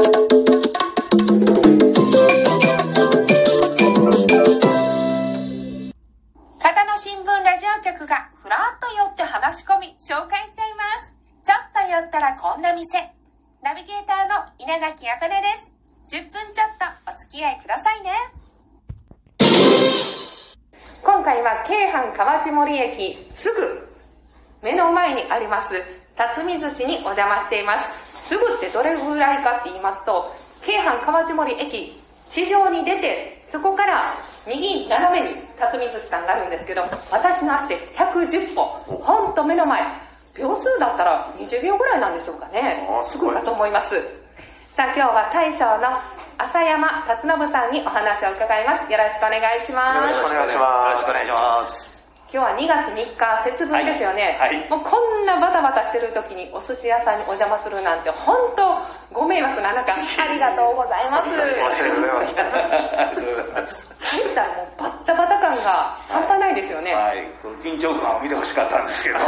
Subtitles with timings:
[0.00, 0.08] 片
[6.86, 11.12] 野新聞ラジオ局がふらっと寄って話し込み紹介しちゃいます。
[11.44, 13.12] ちょっと寄ったらこんな店。
[13.62, 16.16] ナビゲーターの稲垣あかねです。
[16.16, 18.10] 10分ちょっとお付き合いくださいね。
[21.02, 23.86] 今回は京阪河内森駅すぐ
[24.62, 25.74] 目の前にあります
[26.16, 30.32] 辰巳寿司にお邪魔していますすぐってどれぐらいかって言いますと
[30.62, 34.14] 京阪河内森駅地上に出てそこから
[34.46, 39.82] 右斜めに辰巳寿司さんがあるんですけど私の足で110歩ほんと目の前
[40.34, 42.86] 秒数だったら20秒ぐらいなんでしょうかね。
[43.08, 43.94] すぐかと思います。
[44.72, 45.98] さあ今日は大将の
[46.38, 48.90] 浅山達信さんにお話を伺います。
[48.90, 50.14] よろしくお願いします。
[50.14, 50.86] よろしくお願いします。
[50.86, 51.89] よろしくお願いします。
[52.32, 58.70] 今日は2月3日節分ですよね、はいはいもうこんなバタバタしてる時にお寿司屋さんにお邪魔するなんて本当
[59.10, 59.98] ご迷惑な中あ
[60.30, 62.38] りがとうございますありがとうございます。
[62.38, 63.90] ありがとうございます。
[63.98, 67.26] 入ったらもうバッタバタ感が半端ないですよね、はい、
[67.62, 69.18] 緊張感を見てほしかったんですけど。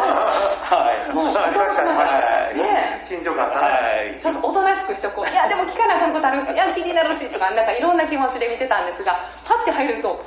[0.70, 1.14] はい。
[1.14, 4.20] もう驚きましたはいね緊張感はい。
[4.22, 10.22] ちょっとおとなしくしとこういやでも聞かなあかんことあるしいや気になるしとかなんかいろんな気持ちで見てたんですがパッて入ると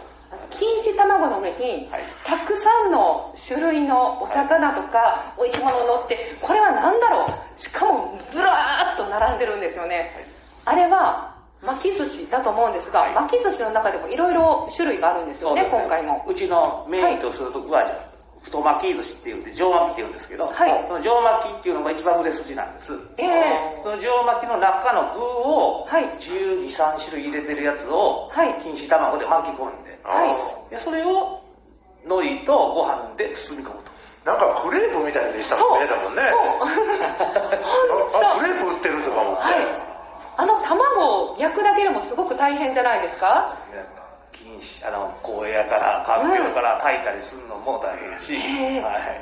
[0.60, 2.04] 錦糸卵の上に、はい。
[2.24, 7.60] たくさんの種類のお魚とか、美味しいもの乗ってこれは何だろう？
[7.60, 10.12] しかもずらーっと並んでるんですよね、
[10.66, 13.14] あれは巻き寿司だと思うんですが、はい。
[13.14, 16.26] 巻き寿司の中でもいろいろ種類があるんですよねそうです今回も。
[16.28, 17.84] うちのメインとするとこは、
[18.46, 20.86] 太巻き寿司っていうんで、上巻きっていうんですけど、はい。
[20.88, 22.94] その上巻きっていうのが一番売れ筋なんです。
[23.18, 23.44] ええ。
[23.84, 26.06] その上巻きの中の具を、はい。
[26.20, 28.54] 12、3種類入れてるやつを、はい。
[28.64, 30.26] 錦糸卵で巻き込んで、は
[30.70, 30.74] い。
[30.74, 31.42] でそれを
[32.06, 33.92] 海苔とご飯で包み込むと。
[34.26, 36.22] なんかクレープみたいでしたもんね、多分ね。
[36.24, 36.28] あ、
[38.40, 39.42] クレープ売ってるとか思って。
[39.44, 39.56] はい。
[40.38, 43.56] あの卵を焼くだけでもすごく大変じゃないですか？
[44.86, 49.22] あの荒野やからかんぴょうから炊いたりするのも大変やし、はい、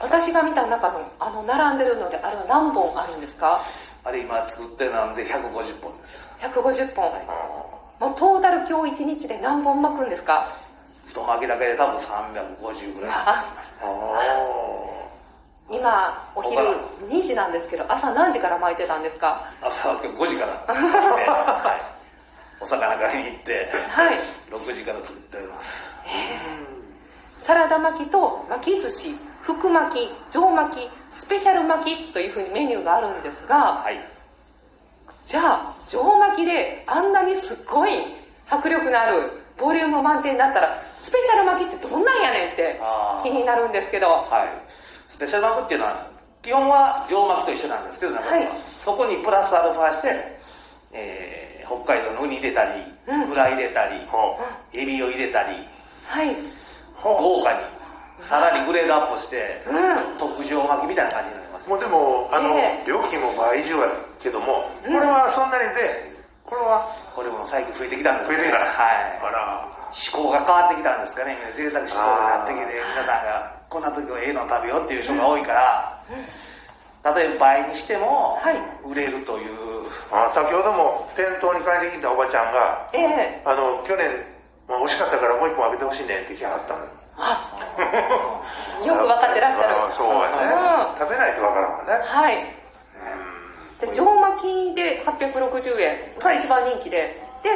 [0.00, 3.60] 私が見た中のあの並んでるのであれは何本あるんですか？
[4.04, 6.28] あれ今作ってるので150本です。
[6.40, 7.10] 150本、
[8.00, 10.46] もうトータル今日1日で何本巻くんですか？
[11.04, 13.44] 太巻きだけで多分350ぐらいあ
[15.68, 16.62] 今お昼
[17.10, 19.42] 2時なんですけど朝何時から巻いてたんですか？
[19.60, 21.80] 朝は今日5時から、 はい、
[22.60, 24.18] お魚買いに行ってはい。
[24.50, 25.90] 6時から作っております。
[27.42, 34.00] サラダ巻きと巻き寿司福巻き上巻きスペシャル巻きというふうにメニューがあるんですがはい。
[35.24, 37.90] じゃあ上巻きであんなにすっごい
[38.48, 42.80] 迫力のあるボリューム満点だったらスペシャル巻きってどんなんやねんって
[43.22, 44.08] 気になるんですけど。
[44.08, 44.70] はい。
[45.08, 46.06] スペシャル巻きっていうのは
[46.42, 48.48] 基本は上巻きと一緒なんですけどはい。
[48.84, 50.38] そこにプラスアルファして、
[50.92, 53.26] えー北海道のウニ入れたりうん。
[53.28, 54.38] フライ入れたり、ほ
[54.72, 55.56] エビを入れたり。
[56.06, 56.34] はい。
[57.02, 57.60] 豪華に
[58.18, 60.18] さらにグレードアップして、うん。
[60.18, 61.66] 特上巻きみたいな感じになります。
[61.66, 62.88] うもうでも、あの、ええ。
[62.88, 63.88] 料金も倍以上や
[64.22, 68.58] けども、これはそんなにで、これはこれも最近増えてきたんです増えてきた。
[68.58, 68.66] はい。
[69.22, 69.76] あら。
[69.96, 71.38] 思考が変わってきたんですかね。
[71.56, 76.02] 贅沢思考になってきて皆さんがこんな時はええの食べようっていう人が多いから、
[77.14, 78.56] 例えば倍にしてもはい。
[78.88, 82.98] 売れるという、あ先ほども店頭に帰ってきたおばちゃんが、え
[83.38, 83.42] え。
[83.44, 84.10] あの、去年、
[84.66, 86.82] まあ、美味しかったからもう一本あげてほしいねって来はったの。
[88.86, 88.94] よ。
[88.94, 89.74] く分かってらっしゃる。
[89.86, 90.50] あそうやね、
[90.92, 90.98] うん。
[90.98, 91.92] 食べないと分からんもんね。
[92.02, 92.44] はい。
[93.80, 97.22] で上巻きで860円が一番人気で。
[97.42, 97.50] で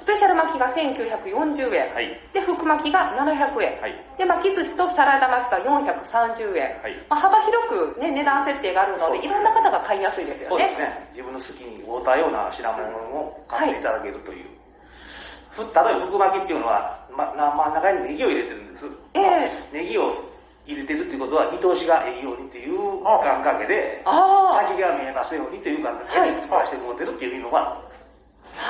[0.00, 2.16] スペシャル巻きが1940円、はい。
[2.32, 3.92] で福巻きが700円、はい。
[4.16, 6.96] で巻き寿司とサラダ巻きが430円、はい。
[7.10, 10.56] まあ、幅広く、ね、値段設定があるのでいろんな方が買いやすいですよね。
[10.56, 10.88] そうですね。
[11.12, 12.80] 自分の好きに合うたような品物
[13.20, 14.48] を買っていただけるという、
[15.52, 19.50] ふ例えば福巻きっていうのは、ま、な真ん中にネギを入れてるんです、ええ。
[19.70, 20.16] ネギを
[20.64, 24.64] 入れてるっていうことは見通しがええようにっていう願掛けでああ。
[24.64, 28.09] 先が見えますようにという願掛けで作らせてもらってるっていう意味があるんです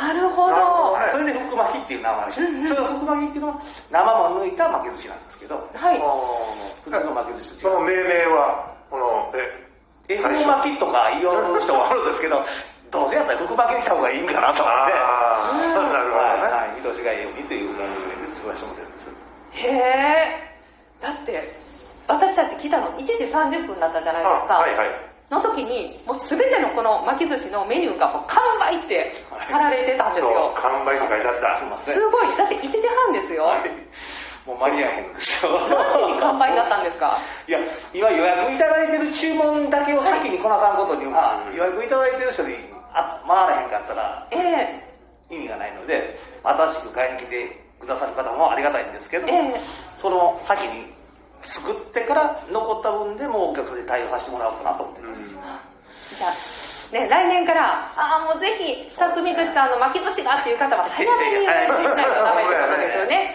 [0.01, 0.97] なるほど。
[1.13, 3.61] それで福巻きっていう名前にして、それは福巻きっていうのは
[3.91, 5.55] 生も抜いた巻き寿司なんですけど。
[5.75, 6.01] はい。
[6.85, 7.75] 普通の巻き寿司と違う。
[7.75, 9.69] その命名は、この、え、
[10.09, 12.43] え福巻きとか言う人もあるんですけど
[12.91, 14.93] どうせやったら福巻きにした方がいいんかなと思って。
[14.93, 16.43] ああ、なるほどね。
[16.43, 19.11] はい、はい、見通しがいいようにという感じで作らせてもらってるんです。
[19.53, 20.51] へえ
[21.01, 21.55] だって
[22.09, 25.10] 私たち来たの1時30分だったじゃないですか、あはいはい。
[25.31, 31.57] の時にもう全てのこの巻き寿司のメニューがもう完売って貼られてたんですよ、完売って書いてあった。
[31.57, 31.95] すいません。
[31.95, 32.37] すごい。
[32.37, 33.71] だって1時半ですよ、はい。
[34.47, 35.53] もう間に合えへんんですよ。
[35.71, 37.17] 何時に完売だったんですか？
[37.47, 37.59] いや
[37.95, 42.55] 今予約いただいてる注文だけを先にこなさんことには、予約いただいてる人に
[42.93, 44.37] あ回らへんかったらえ
[45.31, 45.35] え。
[45.35, 49.61] 意味がないので新しく買いに来てくださる方もありがたいんですけど、ええ。
[49.97, 50.87] その先に
[51.51, 55.35] 作ってから残った分でもうお客さんに対応させてもらおうかなと思ってます、
[56.15, 56.35] じゃあ、
[56.95, 63.35] ね、来年から、ああ、もうぜひ、辰巳寿司さんの巻き寿司がっていう方は早めに予約しないとダメってことですよね。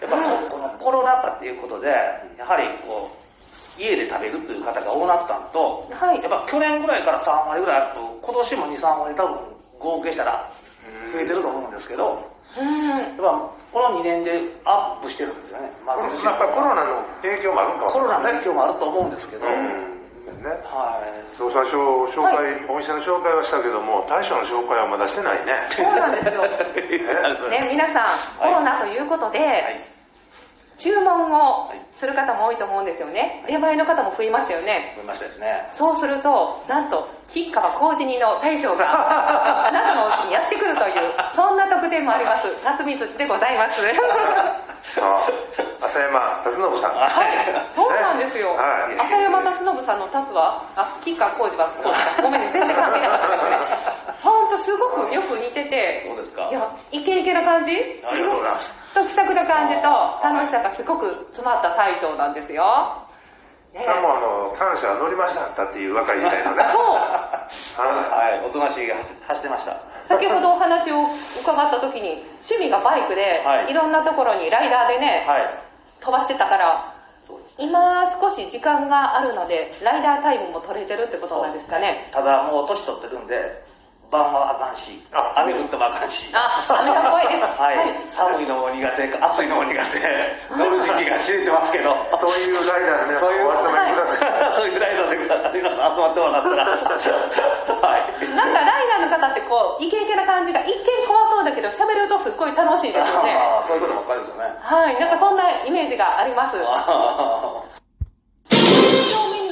[0.00, 1.88] やっぱここのコロナ禍っていうことで
[2.36, 9.38] やはりこう家で食べるという方が多なったのと、はいやっぱ去年ぐらいから3割ぐらいあると今年も23割多分
[9.78, 10.50] 合計したら
[11.12, 12.24] 増えてると思うんですけど
[12.58, 12.88] うん。
[12.88, 13.22] やっぱ
[13.72, 15.24] この2年でアップして
[15.88, 19.52] まあ、やっぱりコロナの影響もあるんかもコロナの影響もあると思うんですけど、うん。
[20.44, 21.36] ねはい。
[21.36, 21.80] そう最初
[22.12, 25.64] 紹介、お店の紹介はしたけども大将の紹介はまだしてないね。
[25.72, 26.44] そうなんですよ。
[26.44, 28.04] ありがとうございまね、皆さん、
[28.36, 29.97] コロナということで、はい
[30.78, 33.44] 注文をする方も多いと思うんですよね。
[33.48, 34.94] 出前の方も増えましたよね。
[34.94, 40.94] 思いましたですねそうすると、なんと、吉川浩司にの大将が、あなたのお家にやってくるという、
[41.34, 42.46] そんな特典もあります。
[42.62, 43.82] 辰巳寿司でございます。
[45.02, 45.28] あ
[45.82, 48.54] 浅山達信さんはい、そうなんですよ。
[48.54, 52.22] はい浅山達信さんの達は、あ、吉川浩司は浩司か。
[52.22, 53.56] ごめんね、全然関係なかったですね。
[54.22, 57.72] ほんとすごくよく似てて、そうですかいや、イケイケな感じ？
[58.06, 59.88] ありがとうございますと気さくな感じと
[60.22, 62.64] 楽しさがすごく詰まった大将なんですよ。
[63.74, 66.64] ねさんもあの感謝乗りましたっていう若い時代のね。
[66.72, 66.82] そう。
[66.94, 67.48] は
[67.78, 69.76] はいおとなしげ走走ってました。
[70.04, 71.04] 先ほどお話を
[71.40, 73.70] 伺った時に趣味がバイクで、はい。
[73.70, 75.42] い、ろんなところにライダーでね、はい。
[76.00, 76.94] 飛ばしてたから
[77.58, 82.08] 今少し時間があるのでライダータイムも取れてるってことなんですかね。
[82.12, 83.62] ただもう年取ってるんで
[84.10, 84.96] 晩はあかんし。
[85.12, 86.32] あ雨降ってもあかんし。
[86.32, 87.44] あ雨が怖いです。
[87.60, 87.76] はい、
[88.12, 90.00] 寒いのも苦手暑いのも苦手。
[90.56, 91.92] 乗る時期が知れてますけど。
[91.92, 95.16] いそういうライダーの皆さんそういうお集まりください、 そういうライダーで
[95.60, 98.28] 皆さん集まってもらったらはい。
[98.34, 103.36] なんかライダーの方ってこうイケイケな感じが一見怖そうだけど喋るとすっごい楽しいですよね。
[103.66, 104.56] そういうことばっかりですよね。
[104.62, 105.00] はい。
[105.00, 106.56] なんかそんなイメージがあります。
[106.56, 106.66] メニ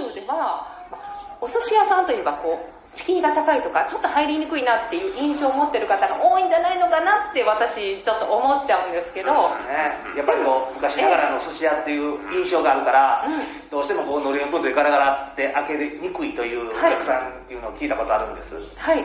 [0.00, 0.14] ュー。
[0.14, 0.66] では
[1.40, 9.30] お寿司屋さんといえばこう敷居が高いとかちょっと入りにくいなっていう印象を持ってる方が多いんじゃないのかなって私ちょっと思っちゃうんですけど。
[9.30, 10.16] ーね。
[10.16, 13.24] やっぱりこう昔ながらの寿司屋っていう印象があるから、
[13.70, 19.04] どうしてもこうのれんぶでガラガラって開けにくいというおはい客さんっていうのを聞いたことあるんです、はい。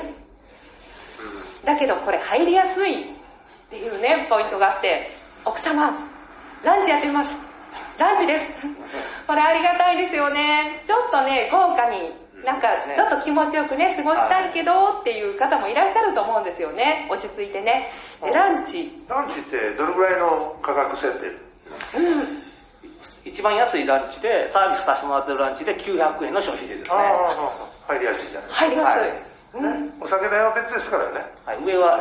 [1.65, 3.05] だけどこれ入りやすいっ
[3.69, 5.11] ていうねポイントがあって
[5.43, 5.91] 奥様
[6.63, 7.33] ランチやってます。
[7.97, 8.45] ランチです。
[9.27, 10.81] これありがたいですよね。
[10.85, 17.07] ちょっとね豪華になんかちょっと気持ちよくね過ごしたいけどっていう方もいらっしゃると思うんですよね。
[17.09, 17.91] 落ち着いてね。
[18.23, 18.91] でランチ。
[19.07, 21.31] ランチってどれぐらいの価格設定
[23.25, 26.97] 一番安いランチでサービスさせてもらってるランチで900円の消費税ですね、
[27.87, 28.99] 入りやすいじゃない、入りやす。
[28.99, 29.11] い、はい。
[29.53, 29.93] うん。
[30.01, 31.25] お酒代は別ですからね。
[31.45, 31.99] はい、上は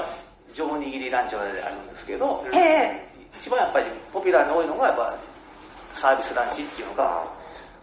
[0.55, 3.11] 上握りランチまであるんですけど、ええ
[3.41, 5.17] 一番やっぱりポピュラーに多いのがやっぱ
[5.95, 7.25] サービスランチっていうのが、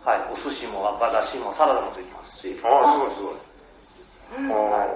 [0.08, 2.56] はい、お寿司も赤だしもサラダもついてますし。
[2.64, 3.44] ああすごいすごい、
[4.56, 4.88] あ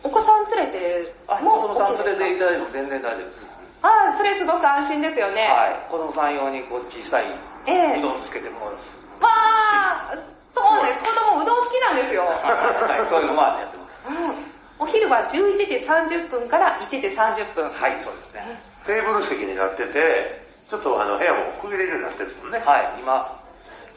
[0.00, 3.44] お子さん連れてあ子供さん連れていただいても全然大丈夫です、
[3.84, 7.28] ああそれすごく安心ですよね、はい、子供さん用にこう小さい
[7.68, 8.00] ええ。
[8.00, 8.72] うどんつけても、わ
[9.20, 10.16] あ
[10.56, 14.00] そうね子供うどん好きなんですよ、はい、そういうのもやってます。
[14.08, 14.32] うん、
[14.80, 17.68] お昼は11時30分から1時30分。
[17.68, 20.40] はいそうですね、テーブル席になってて
[20.70, 22.64] ちょっとあの部屋も区切れるようになってるもんね。
[22.64, 22.88] はい。
[22.96, 23.44] 今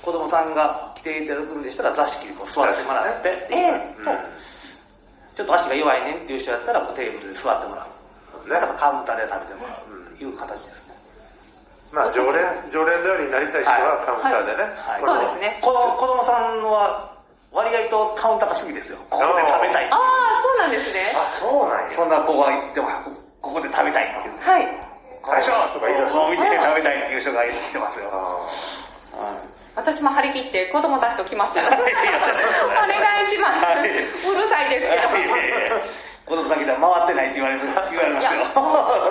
[0.02, 4.12] 子供さんが来ていただくんでしたら座敷にこう座ってもらってっていうえと、
[5.36, 8.56] ちょっと足が弱いねんっていう人やったらこうテーブルで座ってもらう、ね。
[8.56, 10.96] あとカウンターで食べてもらうという形ですね、
[11.92, 15.04] まあ常連常連のようになりたい人はカウンターでね、はい。
[15.04, 15.60] そうですね。
[15.62, 17.12] 子供子供さんは
[17.52, 19.00] 割合とカウンターが好きですよ。
[19.10, 19.88] ここで食べたい。
[19.92, 21.12] ああそうなんですね。
[21.16, 21.96] あそうなんや。
[21.96, 22.88] そんな子がいても
[23.42, 24.40] ここで食べたいっていう。
[24.40, 24.90] はい。
[25.22, 28.69] 会社とか言い出すこう見て食べたいっていう人がいてますよ、あはい
[29.80, 31.52] 私も張り切って子供たちと来ます。
[31.56, 31.72] お願
[33.24, 33.90] いします、はい。
[33.90, 34.96] うるさいですけ
[35.72, 35.80] ど。
[36.26, 38.44] 子供さん来たら回ってないって言われる言われますよ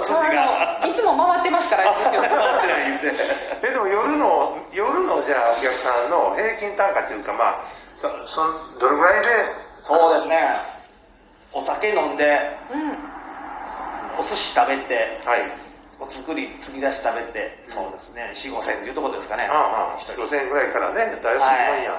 [0.06, 0.78] 寿司が。
[0.78, 2.28] あのいつも回ってますから 回ってない
[2.86, 3.06] 言うて。
[3.08, 7.54] ーえでも夜の夜のじゃあお客さんの平均単価っていうかまあ
[7.96, 8.42] そそ
[8.78, 9.28] どれぐらいで？
[9.82, 10.54] そうですね。
[11.52, 12.92] お酒飲んでうん。
[14.20, 15.40] お寿司食べてはい
[16.00, 18.30] を作り継ぎ出し食べて、そうですね。
[18.34, 21.98] 4 5千というところですかね、うんうん、5000円ぐらいからねだいぶなんや、は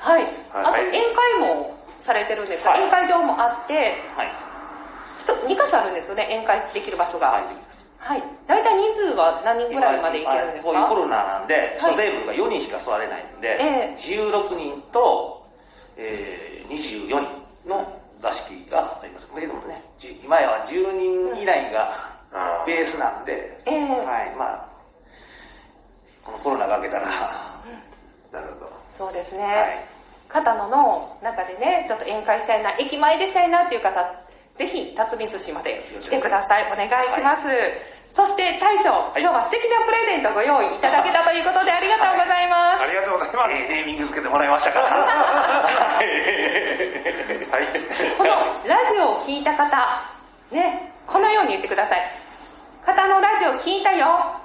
[0.00, 4.28] はい、はい、あと宴会もされてるんですが、はい、宴会場もあって、はい、
[5.48, 7.44] 2か所あるんですよね宴会できる場所が、はい。
[8.04, 10.72] はい、大体人数は何人ぐらいまでいけるんですか？
[10.72, 15.46] こういうコロナなんで、はい、テーブルが4人しか座れないんで、えー、16人と、
[15.96, 19.28] えー、24人の座敷があります。
[19.34, 19.82] けどもね
[20.22, 22.13] 今やは10人以内が
[22.66, 24.34] ベースなんで、えー、はい。
[24.36, 24.68] まあ、
[26.22, 27.06] このコロナが明けたら、
[28.32, 28.74] なるほど。
[28.94, 29.82] そうですね、はい、
[30.28, 34.00] 片野の中でねちょっと宴会したいな駅前でしたいなっていう方
[34.54, 36.70] ぜひ辰巳寿司まで来てください。
[36.70, 37.56] お願いします、はい、
[38.14, 43.50] そして大将、はい、今日は素敵なプレゼントご用意いただけたということでありがとうございます、はい、ありがとうございます。
[43.50, 44.86] ええー、ネーミング付けてもらいましたから。
[44.94, 45.02] は
[47.58, 47.66] い、
[48.18, 48.30] この
[48.66, 49.66] ラジオを聞いた方
[50.50, 52.23] ねこのように言ってください。
[52.84, 54.36] 方のラジオ聞いたよ。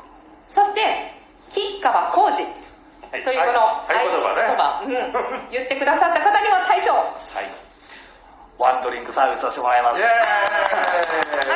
[0.48, 1.12] そして
[1.52, 2.44] 吉川浩司
[3.12, 4.08] というこのはい。
[4.08, 4.96] 合言葉ね。
[4.96, 6.94] うん、 言ってくださった方には大将。
[6.94, 7.04] はい。
[8.58, 10.04] ワンドリンクサービスさせてもらいます。
[10.04, 10.08] あ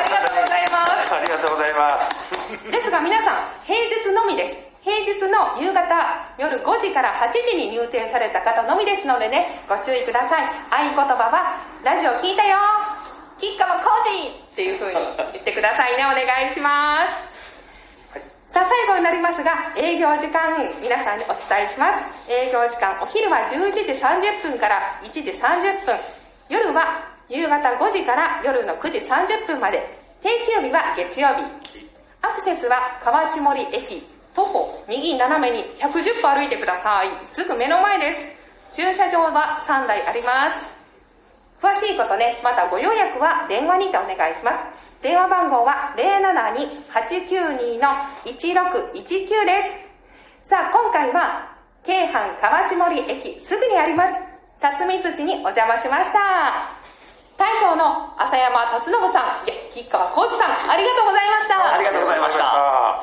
[0.04, 1.14] りがとうございます。
[1.14, 2.70] ありがとうございます。
[2.70, 4.58] ですが皆さん平日のみです。
[4.84, 5.88] 平日の夕方
[6.36, 10.44] 夜5時から8時に入店された方のみですのでねご注意ください。
[10.70, 12.58] 合言葉は「ラジオ聞いたよ。
[13.40, 15.00] 吉川浩司!」っていう風に
[15.34, 16.06] 言ってくださいね。
[16.06, 17.34] お願いします。
[18.54, 22.30] さあ最後になりますが営業時間皆さんにお伝えします。
[22.30, 25.98] 営業時間お昼は11時30分から1時30分。
[26.48, 29.82] 夜は夕方5時から夜の9時30分まで。
[30.22, 31.42] 定休日は月曜日。
[32.22, 34.06] アクセスは河内森駅。
[34.36, 37.08] 徒歩右斜めに110歩歩いてください。
[37.26, 38.16] すぐ目の前で
[38.70, 38.80] す。
[38.82, 40.73] 駐車場は3台あります
[41.64, 45.00] 詳しいことねまたご予約は電話にてお願いします。
[45.00, 45.96] 電話番号は
[48.28, 49.00] 072-892-1619
[49.48, 49.64] で
[50.44, 50.46] す。
[50.46, 54.12] さあ今回は京阪河内森駅すぐにあります。
[54.60, 56.68] 辰巳寿司にお邪魔しました。
[57.38, 61.72] 大将の浅山達信さんいや吉川浩司さんありがとうございました。
[61.72, 62.44] ありがとうございました。
[62.44, 63.00] あ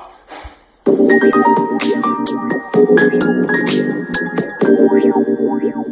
[5.65, 5.90] り